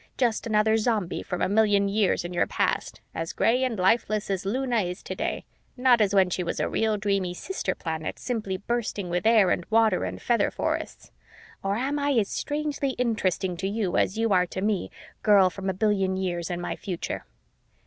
[0.17, 4.47] Just another Zombie from a billion years in your past, as gray and lifeless as
[4.47, 5.45] Luna is today,
[5.77, 9.63] not as when she was a real dreamy sister planet simply bursting with air and
[9.69, 11.11] water and feather forests.
[11.61, 14.89] Or am I as strangely interesting to you as you are to me,
[15.21, 17.25] girl from a billion years in my future?"